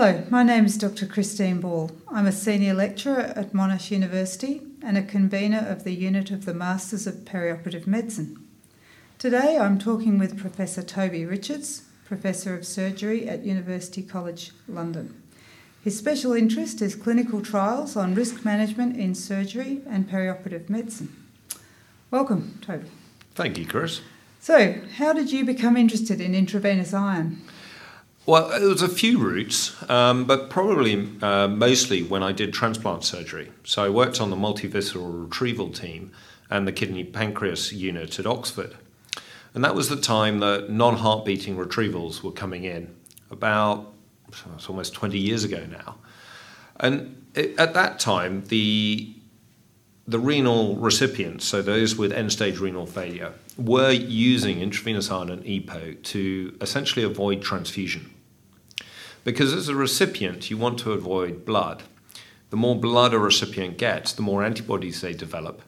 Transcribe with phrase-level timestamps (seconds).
[0.00, 1.06] Hello, my name is Dr.
[1.06, 1.90] Christine Ball.
[2.06, 6.54] I'm a senior lecturer at Monash University and a convener of the unit of the
[6.54, 8.46] Masters of Perioperative Medicine.
[9.18, 15.20] Today I'm talking with Professor Toby Richards, Professor of Surgery at University College London.
[15.82, 21.12] His special interest is clinical trials on risk management in surgery and perioperative medicine.
[22.12, 22.86] Welcome, Toby.
[23.34, 24.00] Thank you, Chris.
[24.38, 27.42] So, how did you become interested in intravenous iron?
[28.28, 33.02] Well, it was a few routes, um, but probably uh, mostly when I did transplant
[33.02, 33.50] surgery.
[33.64, 36.12] So I worked on the multivisceral retrieval team
[36.50, 38.76] and the kidney pancreas unit at Oxford.
[39.54, 42.94] And that was the time that non heart beating retrievals were coming in,
[43.30, 43.94] about
[44.28, 45.96] it's almost 20 years ago now.
[46.80, 49.10] And it, at that time, the
[50.06, 55.42] the renal recipients, so those with end stage renal failure, were using intravenous iron and
[55.44, 58.10] EPO to essentially avoid transfusion.
[59.24, 61.82] Because as a recipient, you want to avoid blood.
[62.50, 65.62] The more blood a recipient gets, the more antibodies they develop.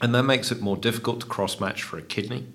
[0.00, 2.46] And that makes it more difficult to cross match for a kidney.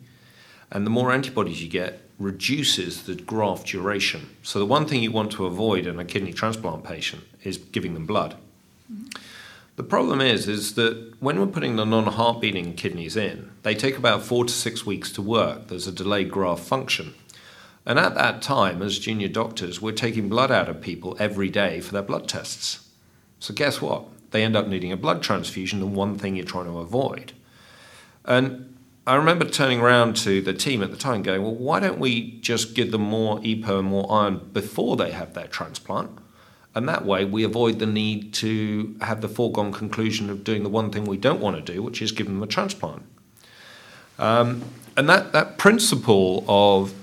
[0.72, 4.36] And the more antibodies you get reduces the graft duration.
[4.44, 7.94] So, the one thing you want to avoid in a kidney transplant patient is giving
[7.94, 8.36] them blood.
[8.92, 9.08] Mm-hmm.
[9.78, 13.98] The problem is, is that when we're putting the non-heart beating kidneys in, they take
[13.98, 15.70] about four to six weeks to work.
[15.70, 17.14] There's a delayed graft function.
[17.90, 21.80] And at that time, as junior doctors, we're taking blood out of people every day
[21.80, 22.88] for their blood tests.
[23.40, 24.06] So, guess what?
[24.30, 27.34] They end up needing a blood transfusion, the one thing you're trying to avoid.
[28.26, 31.98] And I remember turning around to the team at the time going, well, why don't
[31.98, 36.12] we just give them more EPO and more iron before they have their transplant?
[36.76, 40.70] And that way we avoid the need to have the foregone conclusion of doing the
[40.70, 43.02] one thing we don't want to do, which is give them a transplant.
[44.20, 44.64] Um,
[44.96, 46.94] and that, that principle of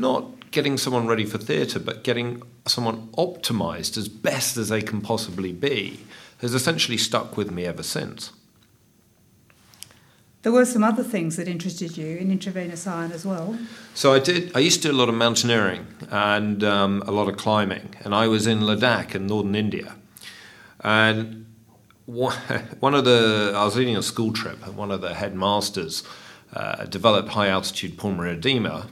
[0.00, 5.00] not getting someone ready for theatre, but getting someone optimized as best as they can
[5.00, 6.00] possibly be,
[6.38, 8.32] has essentially stuck with me ever since.
[10.42, 13.58] There were some other things that interested you in intravenous iron as well.
[13.92, 14.56] So I did.
[14.56, 18.14] I used to do a lot of mountaineering and um, a lot of climbing, and
[18.14, 19.96] I was in Ladakh in northern India,
[20.80, 21.44] and
[22.06, 26.04] one of the I was leading a school trip, and one of the headmasters
[26.54, 28.86] uh, developed high altitude pulmonary edema,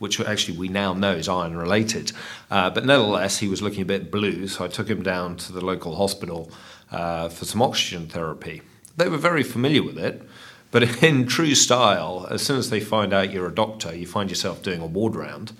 [0.00, 2.10] which actually we now know is iron related.
[2.50, 5.52] Uh, but nevertheless, he was looking a bit blue, so I took him down to
[5.52, 6.50] the local hospital
[6.90, 8.62] uh, for some oxygen therapy.
[8.96, 10.26] They were very familiar with it,
[10.70, 14.30] but in true style, as soon as they find out you're a doctor, you find
[14.30, 15.52] yourself doing a ward round.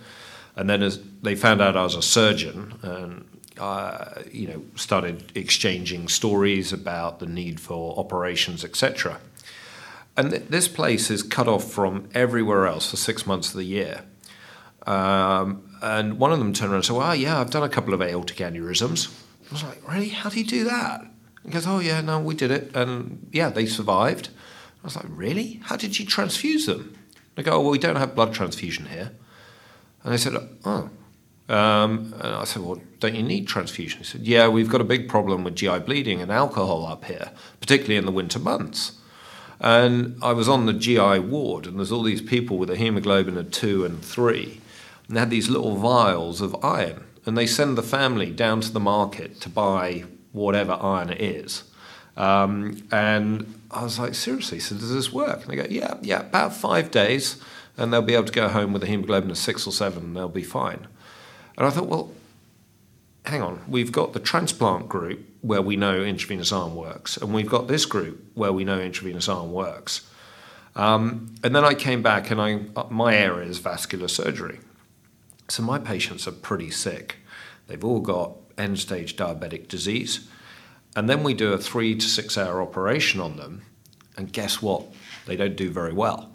[0.56, 3.24] And then as they found out I was a surgeon, and
[3.58, 9.20] uh, you know, started exchanging stories about the need for operations, etc.
[10.16, 13.64] And th- this place is cut off from everywhere else for six months of the
[13.64, 14.04] year.
[14.86, 17.94] Um, and one of them turned around and said, Well, yeah, I've done a couple
[17.94, 19.12] of aortic aneurysms.
[19.48, 20.08] I was like, Really?
[20.08, 21.02] How do you do that?
[21.44, 22.74] He goes, Oh, yeah, no, we did it.
[22.74, 24.30] And yeah, they survived.
[24.82, 25.60] I was like, Really?
[25.64, 26.96] How did you transfuse them?
[27.34, 29.12] They go, Oh, well, we don't have blood transfusion here.
[30.04, 30.90] And I said, Oh.
[31.48, 33.98] Um, and I said, Well, don't you need transfusion?
[33.98, 37.30] He said, Yeah, we've got a big problem with GI bleeding and alcohol up here,
[37.60, 38.92] particularly in the winter months.
[39.62, 43.36] And I was on the GI ward, and there's all these people with a hemoglobin
[43.36, 44.60] of two and three
[45.10, 48.71] and they had these little vials of iron, and they send the family down to
[48.71, 51.65] the market to buy whatever iron it is.
[52.16, 55.43] Um, and I was like, seriously, so does this work?
[55.43, 57.43] And they go, yeah, yeah, about five days,
[57.76, 60.16] and they'll be able to go home with a hemoglobin of six or seven, and
[60.16, 60.87] they'll be fine.
[61.59, 62.12] And I thought, well,
[63.26, 67.50] hang on, we've got the transplant group where we know intravenous iron works, and we've
[67.50, 70.09] got this group where we know intravenous iron works.
[70.76, 72.60] Um, and then I came back, and I,
[72.91, 74.60] my area is vascular surgery.
[75.50, 77.16] So my patients are pretty sick.
[77.66, 80.28] They've all got end stage diabetic disease.
[80.94, 83.62] And then we do a three to six hour operation on them.
[84.16, 84.84] And guess what?
[85.27, 86.31] They don't do very well.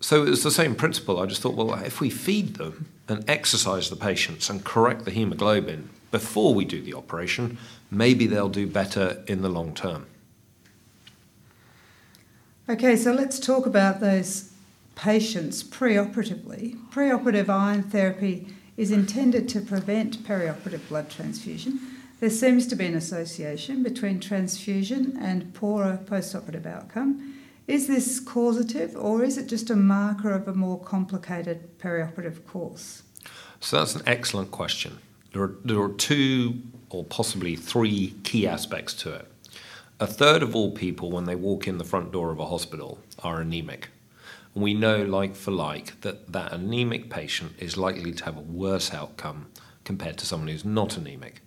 [0.00, 1.20] So it's the same principle.
[1.20, 5.10] I just thought, well, if we feed them and exercise the patients and correct the
[5.10, 7.58] hemoglobin before we do the operation,
[7.90, 10.06] maybe they'll do better in the long term.
[12.68, 14.47] Okay, so let's talk about those
[14.98, 16.76] patients preoperatively.
[16.90, 21.78] Preoperative iron therapy is intended to prevent perioperative blood transfusion.
[22.18, 27.36] There seems to be an association between transfusion and poorer postoperative outcome.
[27.68, 33.04] Is this causative or is it just a marker of a more complicated perioperative course?
[33.60, 34.98] So that's an excellent question.
[35.32, 36.60] There are, there are two
[36.90, 39.28] or possibly three key aspects to it.
[40.00, 42.98] A third of all people, when they walk in the front door of a hospital,
[43.22, 43.90] are anemic
[44.60, 48.92] we know, like for like, that that anemic patient is likely to have a worse
[48.92, 49.48] outcome
[49.84, 51.40] compared to someone who's not anemic.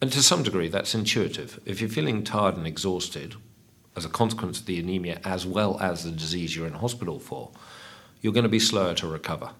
[0.00, 1.58] And to some degree, that's intuitive.
[1.64, 3.34] If you're feeling tired and exhausted
[3.96, 7.50] as a consequence of the anemia, as well as the disease you're in hospital for,
[8.20, 9.50] you're going to be slower to recover.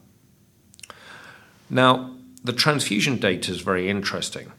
[1.71, 2.15] Now,
[2.45, 4.53] the transfusion data is very interesting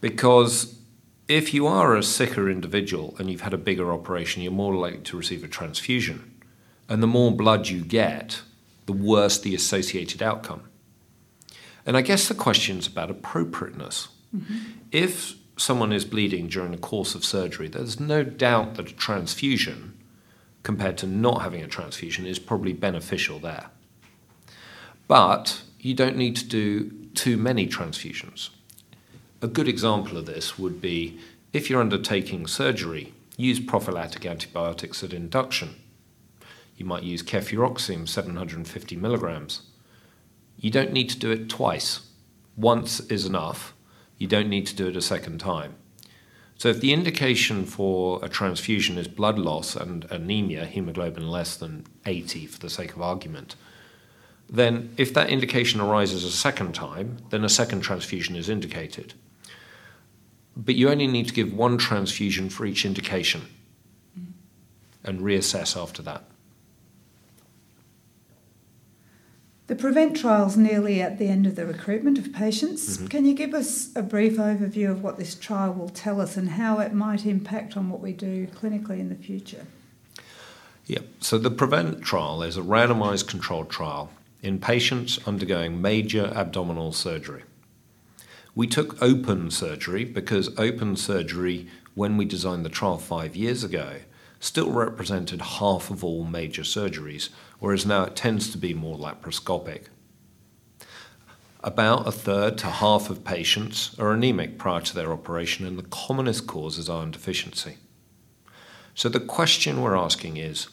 [0.00, 0.78] because
[1.26, 5.00] if you are a sicker individual and you've had a bigger operation, you're more likely
[5.00, 6.35] to receive a transfusion.
[6.88, 8.42] And the more blood you get,
[8.86, 10.62] the worse the associated outcome.
[11.84, 14.08] And I guess the question is about appropriateness.
[14.34, 14.56] Mm-hmm.
[14.92, 19.96] If someone is bleeding during the course of surgery, there's no doubt that a transfusion,
[20.62, 23.66] compared to not having a transfusion, is probably beneficial there.
[25.08, 28.50] But you don't need to do too many transfusions.
[29.40, 31.18] A good example of this would be
[31.52, 35.76] if you're undertaking surgery, use prophylactic antibiotics at induction.
[36.76, 39.62] You might use cefuroxime 750 milligrams.
[40.58, 42.00] You don't need to do it twice.
[42.56, 43.74] Once is enough.
[44.18, 45.76] You don't need to do it a second time.
[46.58, 51.84] So, if the indication for a transfusion is blood loss and anemia, hemoglobin less than
[52.06, 53.56] 80 for the sake of argument,
[54.48, 59.12] then if that indication arises a second time, then a second transfusion is indicated.
[60.56, 63.42] But you only need to give one transfusion for each indication
[65.04, 66.24] and reassess after that.
[69.66, 72.96] The PREVENT trial is nearly at the end of the recruitment of patients.
[72.96, 73.06] Mm-hmm.
[73.08, 76.50] Can you give us a brief overview of what this trial will tell us and
[76.50, 79.66] how it might impact on what we do clinically in the future?
[80.86, 84.10] Yeah, so the PREVENT trial is a randomized controlled trial
[84.40, 87.42] in patients undergoing major abdominal surgery.
[88.54, 91.66] We took open surgery because open surgery,
[91.96, 93.96] when we designed the trial five years ago,
[94.40, 99.84] still represented half of all major surgeries, whereas now it tends to be more laparoscopic.
[101.64, 105.82] About a third to half of patients are anemic prior to their operation, and the
[105.82, 107.78] commonest cause is iron deficiency.
[108.94, 110.68] So the question we're asking is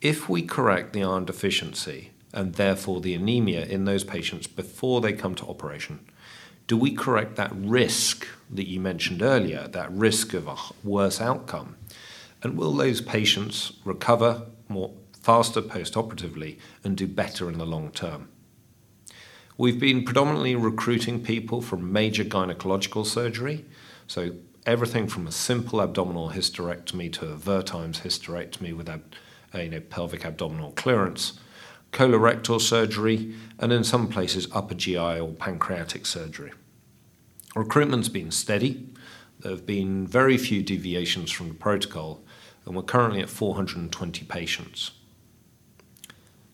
[0.00, 5.12] if we correct the iron deficiency and therefore the anemia in those patients before they
[5.12, 6.06] come to operation,
[6.66, 11.76] do we correct that risk that you mentioned earlier, that risk of a worse outcome?
[12.42, 18.28] And will those patients recover more faster post-operatively and do better in the long term?
[19.58, 23.64] We've been predominantly recruiting people from major gynecological surgery,
[24.06, 24.32] so
[24.66, 29.14] everything from a simple abdominal hysterectomy to a Wertheim's hysterectomy with ab-
[29.54, 31.38] uh, you know, pelvic abdominal clearance,
[31.92, 36.52] colorectal surgery, and in some places upper GI or pancreatic surgery.
[37.54, 38.90] Recruitment's been steady.
[39.40, 42.22] There have been very few deviations from the protocol,
[42.66, 44.90] and we're currently at 420 patients.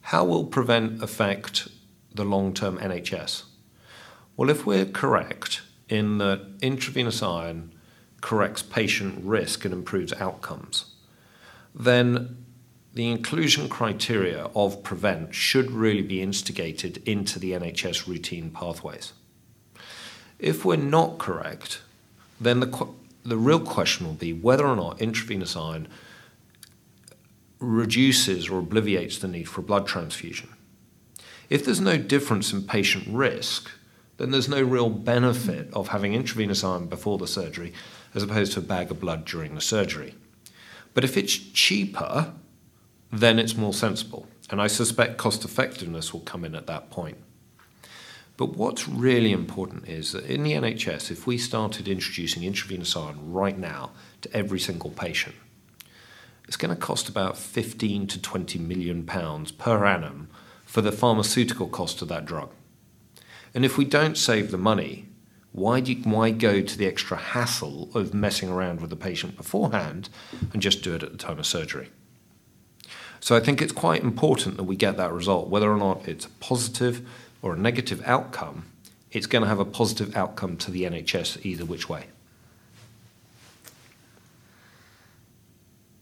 [0.03, 1.69] How will PREVENT affect
[2.15, 3.45] the long term NHS?
[4.37, 7.73] Well, if we're correct in that intravenous iron
[8.21, 10.95] corrects patient risk and improves outcomes,
[11.75, 12.45] then
[12.95, 19.15] the inclusion criteria of PREVENT should really be instigated into the NHS routine pathways.
[20.39, 21.81] If we're not correct,
[22.41, 22.89] then the,
[23.25, 25.89] the real question will be whether or not intravenous iron
[27.59, 30.49] reduces or obliviates the need for blood transfusion.
[31.49, 33.71] If there's no difference in patient risk,
[34.17, 37.73] then there's no real benefit of having intravenous iron before the surgery
[38.15, 40.15] as opposed to a bag of blood during the surgery.
[40.95, 42.33] But if it's cheaper,
[43.11, 44.27] then it's more sensible.
[44.51, 47.17] And I suspect cost effectiveness will come in at that point.
[48.37, 53.33] But what's really important is that in the NHS, if we started introducing intravenous iron
[53.33, 53.91] right now
[54.23, 55.35] to every single patient,
[56.49, 60.29] it's going to cost about 15 to 20 million pounds per annum
[60.65, 62.51] for the pharmaceutical cost of that drug.
[63.55, 65.09] And if we don't save the money,
[65.53, 69.37] why, do you, why go to the extra hassle of messing around with the patient
[69.37, 70.09] beforehand
[70.53, 71.91] and just do it at the time of surgery?
[73.21, 76.25] So I think it's quite important that we get that result, whether or not it's
[76.25, 77.07] a positive
[77.43, 78.65] or a negative outcome.
[79.11, 82.07] It's going to have a positive outcome to the NHS either which way.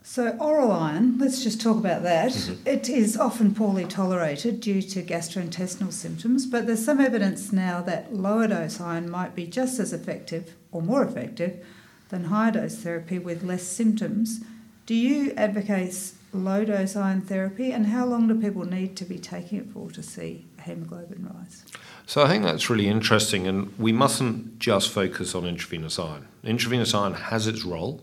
[0.03, 2.33] So, oral iron, let's just talk about that.
[2.33, 2.67] Mm-hmm.
[2.67, 8.13] It is often poorly tolerated due to gastrointestinal symptoms, but there's some evidence now that
[8.13, 11.65] lower dose iron might be just as effective or more effective
[12.09, 14.41] than higher dose therapy with less symptoms.
[14.85, 15.95] Do you advocate
[16.33, 19.91] low dose iron therapy, and how long do people need to be taking it for
[19.91, 21.65] to see hemoglobin rise?
[22.07, 26.29] So I think that's really interesting, and we mustn't just focus on intravenous iron.
[26.43, 28.01] Intravenous iron has its role,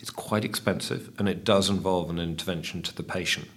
[0.00, 3.48] it's quite expensive, and it does involve an intervention to the patient.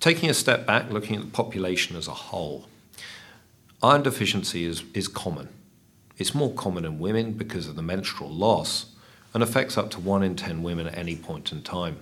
[0.00, 2.68] Taking a step back, looking at the population as a whole,
[3.82, 5.48] Iron deficiency is, is common.
[6.16, 8.86] It's more common in women because of the menstrual loss
[9.32, 11.98] and affects up to 1 in 10 women at any point in time.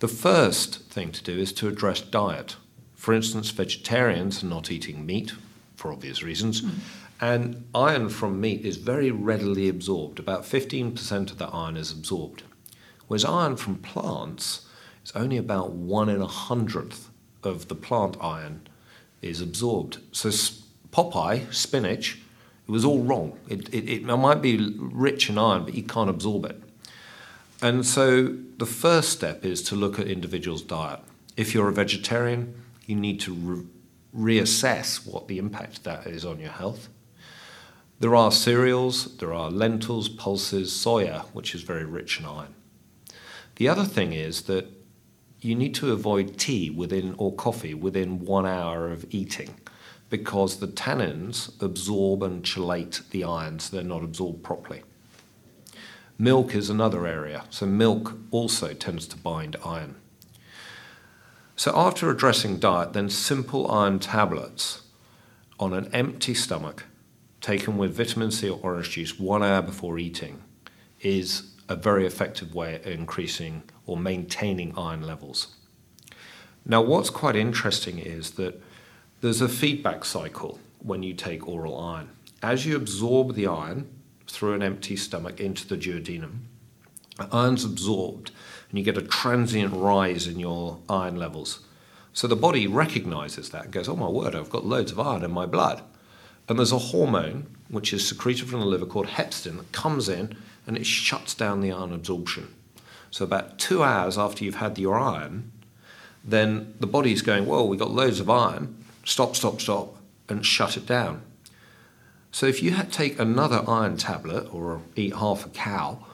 [0.00, 2.56] The first thing to do is to address diet.
[2.96, 5.32] For instance, vegetarians are not eating meat
[5.76, 6.78] for obvious reasons, mm.
[7.20, 10.18] and iron from meat is very readily absorbed.
[10.18, 12.42] About 15% of the iron is absorbed.
[13.06, 14.66] Whereas iron from plants
[15.04, 17.10] is only about one in a hundredth
[17.44, 18.66] of the plant iron
[19.22, 19.98] is absorbed.
[20.12, 20.30] So
[20.90, 22.18] Popeye, spinach,
[22.66, 23.38] it was all wrong.
[23.48, 26.60] It, it, it might be rich in iron, but you can't absorb it.
[27.62, 31.00] And so the first step is to look at individuals' diet.
[31.36, 32.54] If you're a vegetarian,
[32.86, 33.64] you need to re-
[34.16, 36.88] reassess what the impact of that is on your health.
[37.98, 42.54] There are cereals, there are lentils, pulses, soya, which is very rich in iron.
[43.56, 44.66] The other thing is that
[45.40, 49.54] you need to avoid tea within or coffee within one hour of eating
[50.10, 54.82] because the tannins absorb and chelate the ions, they're not absorbed properly.
[56.18, 59.96] Milk is another area, so milk also tends to bind iron.
[61.58, 64.82] So, after addressing diet, then simple iron tablets
[65.58, 66.84] on an empty stomach,
[67.40, 70.42] taken with vitamin C or orange juice one hour before eating,
[71.00, 75.56] is a very effective way of increasing or maintaining iron levels.
[76.66, 78.62] Now, what's quite interesting is that
[79.22, 82.10] there's a feedback cycle when you take oral iron.
[82.42, 83.88] As you absorb the iron
[84.28, 86.40] through an empty stomach into the duodenum,
[87.30, 88.30] iron's absorbed
[88.68, 91.60] and you get a transient rise in your iron levels.
[92.12, 95.24] So the body recognizes that and goes, Oh my word, I've got loads of iron
[95.24, 95.82] in my blood.
[96.48, 100.36] And there's a hormone which is secreted from the liver called hepcidin that comes in
[100.66, 102.54] and it shuts down the iron absorption.
[103.10, 105.52] So about two hours after you've had your iron,
[106.24, 109.96] then the body's going, Well, we've got loads of iron stop, stop, stop,
[110.28, 111.22] and shut it down.
[112.32, 116.04] So if you take another iron tablet or eat half a cow,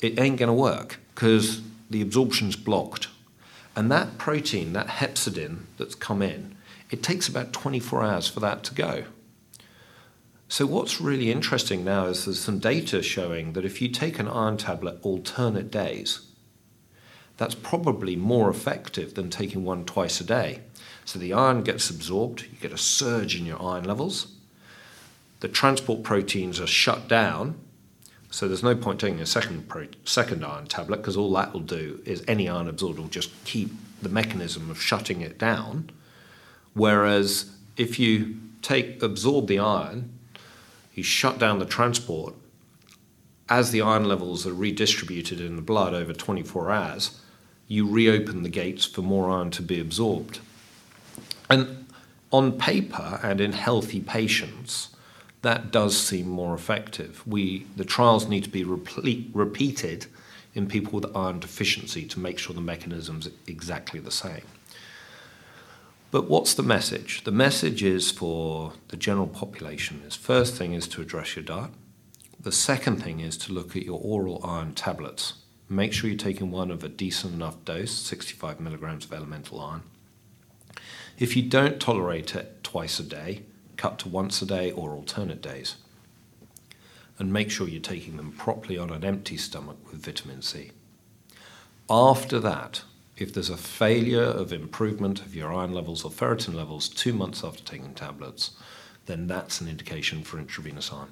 [0.00, 3.08] it ain't going to work because the absorption's blocked.
[3.74, 6.56] And that protein, that hepcidin that's come in,
[6.90, 9.04] it takes about 24 hours for that to go.
[10.48, 14.28] So what's really interesting now is there's some data showing that if you take an
[14.28, 16.20] iron tablet alternate days,
[17.36, 20.60] that's probably more effective than taking one twice a day.
[21.04, 24.34] So the iron gets absorbed, you get a surge in your iron levels.
[25.40, 27.60] The transport proteins are shut down,
[28.30, 31.60] so there's no point taking a second, pro- second iron tablet because all that will
[31.60, 33.70] do is any iron absorbed will just keep
[34.02, 35.90] the mechanism of shutting it down.
[36.74, 40.12] Whereas if you take absorb the iron,
[40.94, 42.34] you shut down the transport.
[43.48, 47.20] As the iron levels are redistributed in the blood over 24 hours,
[47.66, 50.40] you reopen the gates for more iron to be absorbed.
[51.48, 51.86] And
[52.30, 54.90] on paper and in healthy patients,
[55.42, 57.22] that does seem more effective.
[57.26, 60.06] We, the trials need to be repeat, repeated
[60.54, 64.42] in people with iron deficiency to make sure the mechanism's exactly the same.
[66.10, 67.24] But what's the message?
[67.24, 71.70] The message is for the general population is first thing is to address your diet.
[72.40, 75.34] The second thing is to look at your oral iron tablets.
[75.68, 79.82] Make sure you're taking one of a decent enough dose, 65 milligrams of elemental iron.
[81.18, 83.42] If you don't tolerate it twice a day,
[83.78, 85.76] cut to once a day or alternate days.
[87.18, 90.72] And make sure you're taking them properly on an empty stomach with vitamin C.
[91.88, 92.82] After that,
[93.16, 97.42] if there's a failure of improvement of your iron levels or ferritin levels two months
[97.42, 98.52] after taking tablets,
[99.06, 101.08] then that's an indication for intravenous iron.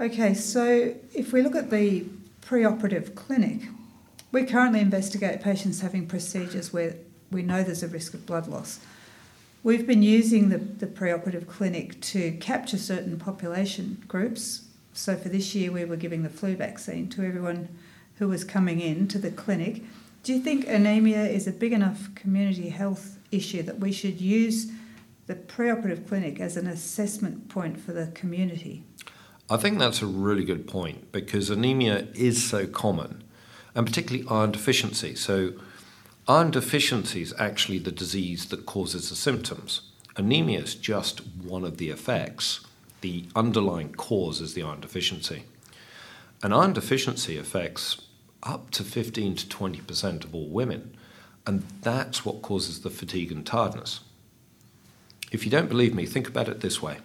[0.00, 2.06] Okay, so if we look at the
[2.40, 3.62] preoperative clinic,
[4.32, 6.94] we currently investigate patients having procedures where
[7.30, 8.80] we know there's a risk of blood loss.
[9.62, 14.68] We've been using the, the preoperative clinic to capture certain population groups.
[14.92, 17.68] So for this year, we were giving the flu vaccine to everyone
[18.16, 19.82] who was coming in to the clinic.
[20.22, 24.70] Do you think anemia is a big enough community health issue that we should use
[25.26, 28.84] the preoperative clinic as an assessment point for the community?
[29.50, 33.24] I think that's a really good point because anemia is so common
[33.74, 35.14] and particularly iron deficiency.
[35.14, 35.52] So,
[36.28, 39.80] iron deficiency is actually the disease that causes the symptoms.
[40.14, 42.60] Anemia is just one of the effects.
[43.00, 45.44] The underlying cause is the iron deficiency.
[46.42, 48.02] And iron deficiency affects
[48.42, 50.94] up to 15 to 20% of all women,
[51.46, 54.00] and that's what causes the fatigue and tiredness.
[55.32, 56.98] If you don't believe me, think about it this way.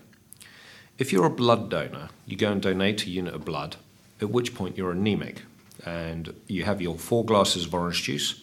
[0.97, 3.77] If you're a blood donor, you go and donate a unit of blood,
[4.21, 5.43] at which point you're anemic
[5.85, 8.42] and you have your four glasses of orange juice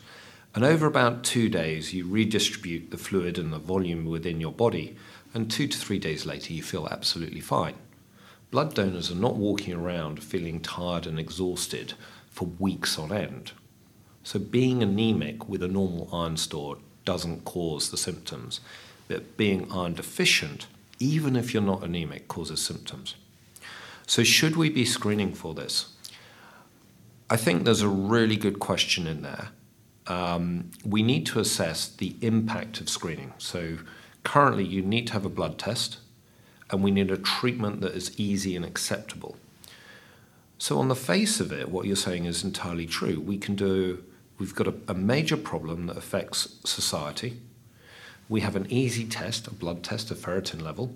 [0.55, 4.97] And over about two days, you redistribute the fluid and the volume within your body,
[5.33, 7.75] and two to three days later, you feel absolutely fine.
[8.51, 11.95] Blood donors are not walking around feeling tired and exhausted
[12.31, 13.53] for weeks on end.
[14.25, 18.61] So, being anemic with a normal iron store doesn't cause the symptoms,
[19.07, 20.67] but being iron deficient,
[20.99, 23.15] even if you're not anemic, causes symptoms.
[24.07, 25.95] So, should we be screening for this?
[27.31, 29.51] I think there's a really good question in there.
[30.11, 33.33] Um, we need to assess the impact of screening.
[33.39, 33.79] So,
[34.25, 35.99] currently, you need to have a blood test,
[36.69, 39.37] and we need a treatment that is easy and acceptable.
[40.59, 43.21] So, on the face of it, what you're saying is entirely true.
[43.21, 44.03] We can do,
[44.37, 47.41] we've got a, a major problem that affects society.
[48.29, 50.93] We have an easy test, a blood test of ferritin level,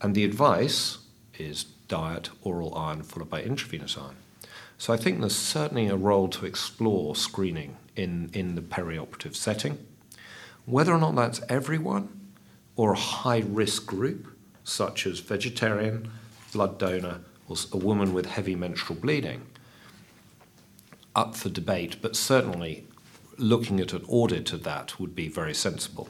[0.00, 0.96] and the advice
[1.38, 4.16] is diet, oral iron, followed by intravenous iron.
[4.78, 9.78] So, I think there's certainly a role to explore screening in, in the perioperative setting.
[10.64, 12.08] Whether or not that's everyone
[12.76, 14.28] or a high risk group,
[14.64, 16.10] such as vegetarian,
[16.52, 19.42] blood donor, or a woman with heavy menstrual bleeding
[21.14, 22.86] up for debate, but certainly
[23.38, 26.08] looking at an audit of that would be very sensible.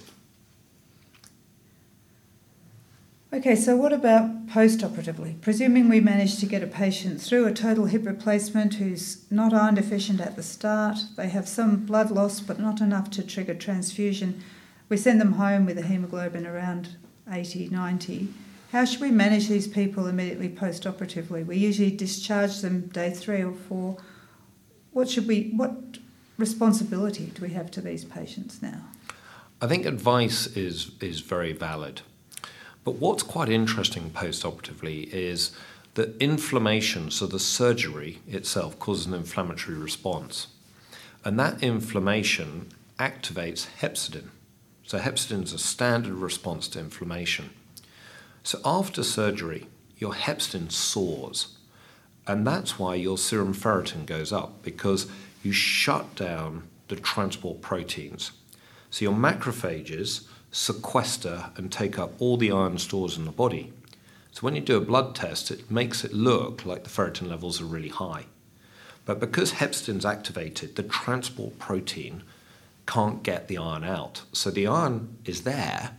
[3.33, 5.37] Okay, so what about post operatively?
[5.41, 9.75] Presuming we manage to get a patient through a total hip replacement who's not iron
[9.75, 14.43] deficient at the start, they have some blood loss but not enough to trigger transfusion,
[14.89, 16.97] we send them home with a hemoglobin around
[17.31, 18.29] 80, 90.
[18.71, 21.43] How should we manage these people immediately post operatively?
[21.43, 23.97] We usually discharge them day three or four.
[24.93, 25.99] What should we, what
[26.39, 28.83] responsibility do we have to these patients now?
[29.61, 32.03] I think advice is, is very valid.
[32.87, 35.51] But what's quite interesting post operatively is
[35.95, 40.47] that inflammation, so the surgery itself, causes an inflammatory response.
[41.25, 44.29] And that inflammation activates hepcidin.
[44.87, 47.51] So, hepcidin is a standard response to inflammation.
[48.45, 49.67] So after surgery,
[49.99, 51.57] your hepcidin soars.
[52.29, 55.09] And that's why your serum ferritin goes up because
[55.43, 58.31] you shut down the transport proteins.
[58.91, 63.73] So your macrophages sequester and take up all the iron stores in the body.
[64.33, 67.61] So when you do a blood test, it makes it look like the ferritin levels
[67.61, 68.27] are really high.
[69.07, 72.23] But because hepcidin's activated, the transport protein
[72.87, 74.23] can't get the iron out.
[74.33, 75.93] So the iron is there,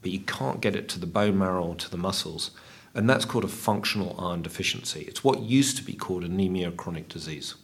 [0.00, 2.52] but you can't get it to the bone marrow or to the muscles.
[2.94, 5.00] And that's called a functional iron deficiency.
[5.08, 7.54] It's what used to be called anemia chronic disease.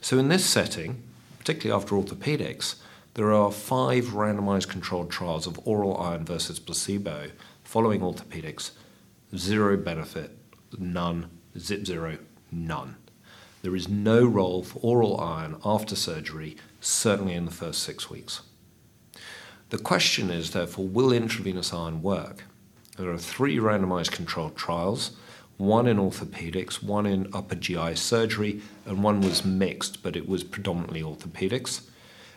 [0.00, 1.02] So, in this setting,
[1.38, 2.76] particularly after orthopedics,
[3.14, 7.30] there are five randomized controlled trials of oral iron versus placebo
[7.64, 8.70] following orthopedics.
[9.36, 10.36] Zero benefit,
[10.78, 12.18] none, zip zero,
[12.50, 12.96] none.
[13.62, 18.42] There is no role for oral iron after surgery, certainly in the first six weeks.
[19.70, 22.44] The question is, therefore, will intravenous iron work?
[22.96, 25.12] There are three randomized controlled trials
[25.58, 30.44] one in orthopedics, one in upper GI surgery, and one was mixed, but it was
[30.44, 31.82] predominantly orthopedics.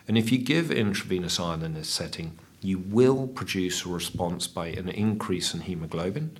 [0.08, 4.68] And if you give intravenous iron in this setting, you will produce a response by
[4.68, 6.38] an increase in hemoglobin.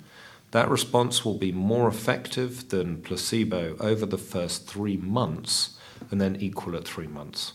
[0.51, 5.77] That response will be more effective than placebo over the first three months
[6.11, 7.53] and then equal at three months.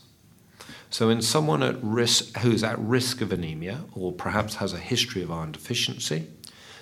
[0.91, 5.21] So, in someone at risk who's at risk of anemia, or perhaps has a history
[5.21, 6.27] of iron deficiency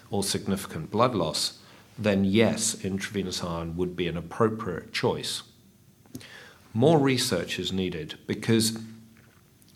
[0.10, 1.60] or significant blood loss,
[2.00, 5.44] then yes, intravenous iron would be an appropriate choice.
[6.74, 8.78] More research is needed because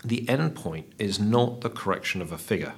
[0.03, 2.73] the endpoint is not the correction of a figure.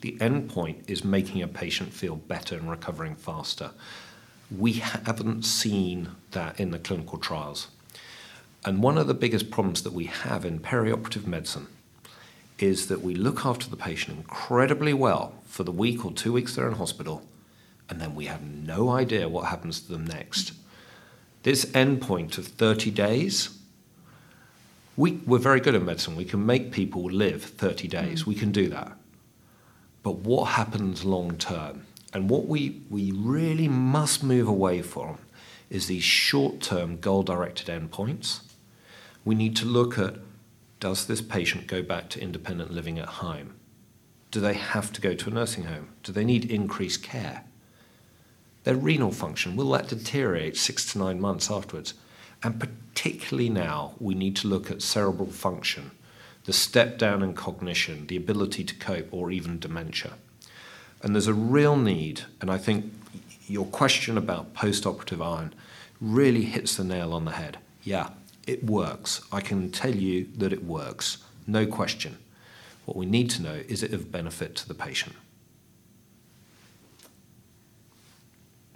[0.00, 3.70] The endpoint is making a patient feel better and recovering faster.
[4.50, 7.68] We haven't seen that in the clinical trials.
[8.64, 11.68] And one of the biggest problems that we have in perioperative medicine
[12.58, 16.54] is that we look after the patient incredibly well for the week or two weeks
[16.54, 17.22] they're in hospital,
[17.88, 20.52] and then we have no idea what happens to them next.
[21.42, 23.58] This endpoint of 30 days,
[24.96, 26.16] we, we're very good at medicine.
[26.16, 28.22] We can make people live 30 days.
[28.22, 28.26] Mm.
[28.26, 28.96] We can do that.
[30.02, 31.86] But what happens long term?
[32.12, 35.18] And what we, we really must move away from
[35.70, 38.40] is these short term goal directed endpoints
[39.24, 40.16] we need to look at
[40.80, 43.54] does this patient go back to independent living at home?
[44.30, 45.90] Do they have to go to a nursing home?
[46.02, 47.44] Do they need increased care?
[48.64, 51.94] Their renal function, will that deteriorate six to nine months afterwards?
[52.42, 55.92] And particularly now, we need to look at cerebral function,
[56.44, 60.14] the step down in cognition, the ability to cope, or even dementia.
[61.02, 62.92] And there's a real need, and I think
[63.46, 65.54] your question about post operative iron
[66.00, 67.58] really hits the nail on the head.
[67.82, 68.10] Yeah,
[68.46, 69.20] It works.
[69.30, 72.18] I can tell you that it works, no question.
[72.86, 75.14] What we need to know is it of benefit to the patient?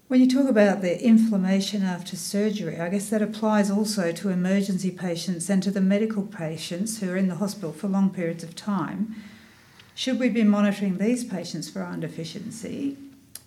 [0.08, 4.92] When you talk about the inflammation after surgery, I guess that applies also to emergency
[4.92, 8.54] patients and to the medical patients who are in the hospital for long periods of
[8.54, 9.16] time.
[9.96, 12.96] Should we be monitoring these patients for iron deficiency?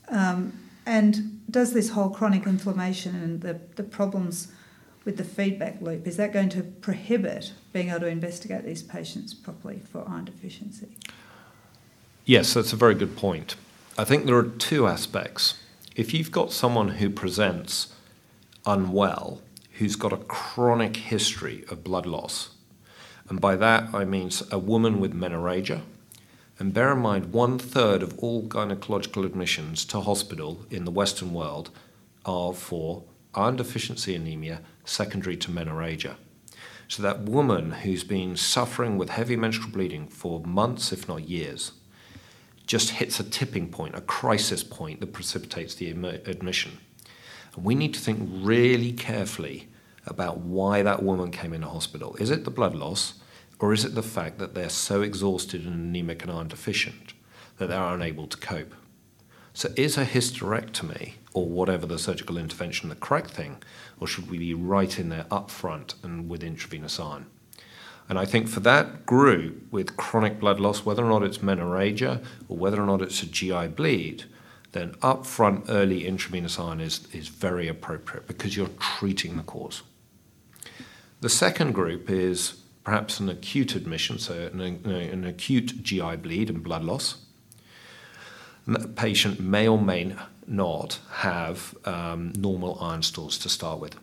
[0.09, 0.51] Um,
[0.85, 4.51] and does this whole chronic inflammation and the, the problems
[5.05, 9.33] with the feedback loop, is that going to prohibit being able to investigate these patients
[9.33, 10.89] properly for iron deficiency?
[12.25, 13.55] Yes, that's a very good point.
[13.97, 15.53] I think there are two aspects
[15.99, 17.93] if you've got someone who presents
[18.65, 19.41] unwell,
[19.79, 22.51] who's got a chronic history of blood loss,
[23.27, 25.81] and by that I mean a woman with menorrhagia,
[26.57, 31.33] and bear in mind one third of all gynecological admissions to hospital in the Western
[31.33, 31.69] world
[32.23, 33.03] are for
[33.35, 36.15] iron deficiency anemia secondary to menorrhagia.
[36.87, 41.73] So that woman who's been suffering with heavy menstrual bleeding for months, if not years,
[42.69, 46.77] just hits a tipping point, a crisis point that precipitates the admission.
[47.55, 49.69] And we need to think really carefully
[50.05, 52.15] about why that woman came into hospital.
[52.17, 53.15] Is it the blood loss,
[53.59, 57.13] or is it the fact that they're so exhausted and anemic and iron deficient
[57.57, 58.75] that they're unable to cope?
[59.51, 63.63] So, is a hysterectomy or whatever the surgical intervention the correct thing,
[63.99, 67.25] or should we be right in there up front and with intravenous iron?
[68.09, 72.23] And I think for that group with chronic blood loss, whether or not it's menorrhagia
[72.47, 74.23] or whether or not it's a GI bleed,
[74.71, 79.83] then upfront early intravenous iron is, is very appropriate because you're treating the cause.
[81.21, 86.63] The second group is perhaps an acute admission, so an, an acute GI bleed and
[86.63, 87.17] blood loss.
[88.65, 90.15] And that patient may or may
[90.47, 93.95] not have um, normal iron stores to start with.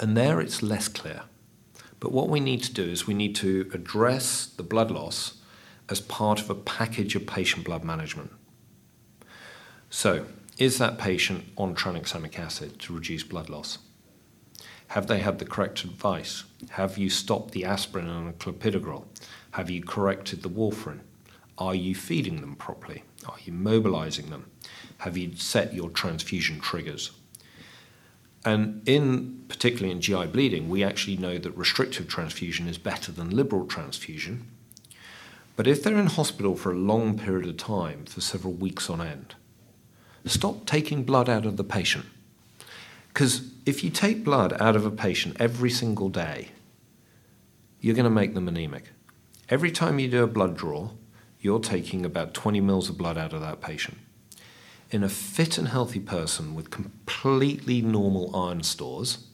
[0.00, 1.22] And there it's less clear.
[2.04, 5.38] But what we need to do is we need to address the blood loss
[5.88, 8.30] as part of a package of patient blood management.
[9.88, 10.26] So,
[10.58, 13.78] is that patient on tranexamic acid to reduce blood loss?
[14.88, 16.44] Have they had the correct advice?
[16.72, 19.06] Have you stopped the aspirin and clopidogrel?
[19.52, 21.00] Have you corrected the warfarin?
[21.56, 23.04] Are you feeding them properly?
[23.26, 24.50] Are you mobilizing them?
[24.98, 27.12] Have you set your transfusion triggers?
[28.44, 33.30] And in particularly in GI bleeding, we actually know that restrictive transfusion is better than
[33.30, 34.46] liberal transfusion.
[35.56, 39.00] But if they're in hospital for a long period of time, for several weeks on
[39.00, 39.34] end,
[40.26, 42.06] stop taking blood out of the patient.
[43.08, 46.48] Because if you take blood out of a patient every single day,
[47.80, 48.90] you're going to make them anemic.
[49.48, 50.90] Every time you do a blood draw,
[51.40, 53.98] you're taking about 20 mils of blood out of that patient
[54.94, 59.26] in a fit and healthy person with completely normal iron stores,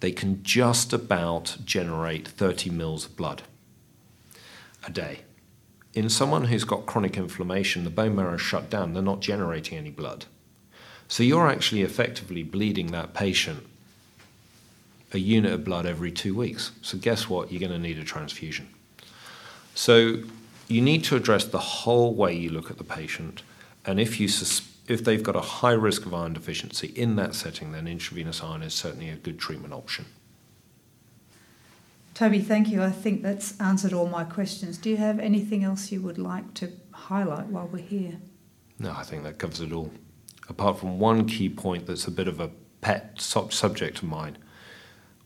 [0.00, 3.42] they can just about generate 30 mils of blood
[4.84, 5.20] a day.
[5.94, 9.78] In someone who's got chronic inflammation, the bone marrow is shut down, they're not generating
[9.78, 10.24] any blood.
[11.06, 13.64] So you're actually effectively bleeding that patient
[15.12, 16.72] a unit of blood every two weeks.
[16.82, 17.52] So guess what?
[17.52, 18.70] You're going to need a transfusion.
[19.76, 20.24] So
[20.66, 23.44] you need to address the whole way you look at the patient
[23.84, 27.34] and if you sus- if they've got a high risk of iron deficiency in that
[27.34, 30.06] setting, then intravenous iron is certainly a good treatment option.
[32.14, 32.82] Toby, thank you.
[32.82, 34.76] I think that's answered all my questions.
[34.76, 38.18] Do you have anything else you would like to highlight while we're here?
[38.78, 39.90] No, I think that covers it all.
[40.48, 44.36] Apart from one key point that's a bit of a pet subject of mine.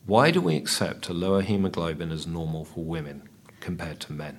[0.05, 4.38] Why do we accept a lower hemoglobin as normal for women compared to men?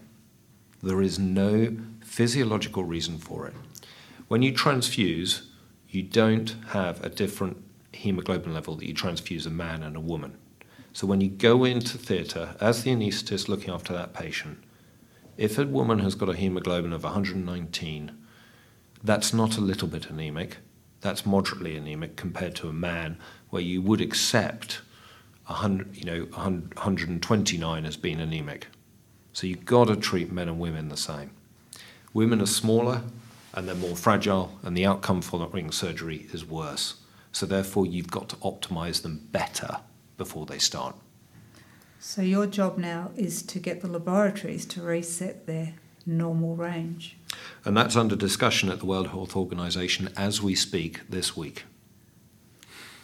[0.81, 3.53] There is no physiological reason for it.
[4.27, 5.47] When you transfuse,
[5.87, 7.63] you don't have a different
[7.93, 10.37] hemoglobin level that you transfuse a man and a woman.
[10.91, 14.63] So when you go into theatre, as the anaesthetist looking after that patient,
[15.37, 18.17] if a woman has got a hemoglobin of 119,
[19.03, 20.57] that's not a little bit anemic.
[21.01, 23.17] That's moderately anemic compared to a man
[23.49, 24.81] where you would accept
[25.45, 28.67] 100, you know, 129 as being anemic.
[29.31, 31.29] So you've got to treat men and women the same.
[32.13, 33.03] Women are smaller,
[33.57, 37.01] and they're more fragile, and the outcome following surgery is worse.
[37.31, 39.79] So, therefore, you've got to optimize them better
[40.15, 40.95] before they start.
[41.99, 45.73] So, your job now is to get the laboratories to reset their
[46.05, 47.17] normal range.
[47.65, 51.65] And that's under discussion at the World Health Organization as we speak this week.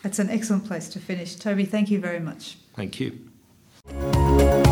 [0.04, 1.36] That's an excellent place to finish.
[1.36, 2.58] Toby, thank you very much.
[2.76, 4.72] Thank you.